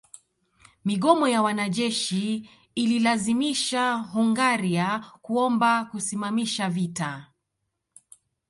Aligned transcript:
Migomo 0.85 1.27
ya 1.27 1.41
wanajeshi 1.41 2.49
ililazimisha 2.75 3.93
Hungaria 3.95 5.05
kuomba 5.21 5.85
kusimamisha 5.85 6.69
vita 6.69 7.31